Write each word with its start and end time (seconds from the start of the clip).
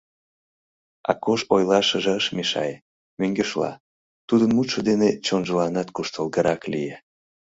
Акош 1.11 1.41
ойлашыже 1.55 2.11
ыш 2.19 2.25
мешае, 2.37 2.75
мӧҥгешла, 3.19 3.71
тудын 4.27 4.49
мутшо 4.55 4.79
дене 4.89 5.09
чонжыланат 5.25 5.87
куштылгырак 5.95 6.61
лие. 6.71 6.97